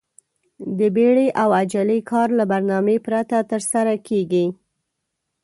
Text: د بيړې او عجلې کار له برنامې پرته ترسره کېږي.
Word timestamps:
د 0.77 0.79
بيړې 0.95 1.27
او 1.41 1.49
عجلې 1.59 1.99
کار 2.11 2.27
له 2.39 2.43
برنامې 2.51 2.97
پرته 3.05 3.37
ترسره 3.51 3.95
کېږي. 4.07 4.45